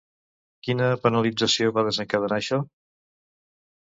[0.67, 2.59] Quina penalització va desencadenar això?